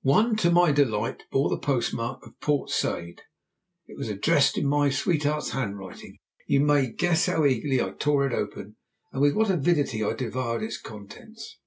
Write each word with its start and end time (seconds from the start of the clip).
One, 0.00 0.36
to 0.36 0.50
my 0.50 0.72
delight, 0.72 1.24
bore 1.30 1.50
the 1.50 1.58
postmark 1.58 2.26
of 2.26 2.40
Port 2.40 2.70
Said, 2.70 3.20
and 3.86 3.98
was 3.98 4.08
addressed 4.08 4.56
in 4.56 4.66
my 4.66 4.88
sweetheart's 4.88 5.50
handwriting. 5.50 6.16
You 6.46 6.60
may 6.60 6.90
guess 6.90 7.26
how 7.26 7.44
eagerly 7.44 7.82
I 7.82 7.90
tore 7.90 8.26
it 8.26 8.32
open, 8.32 8.76
and 9.12 9.20
with 9.20 9.34
what 9.34 9.50
avidity 9.50 10.02
I 10.02 10.14
devoured 10.14 10.62
its 10.62 10.80
contents. 10.80 11.58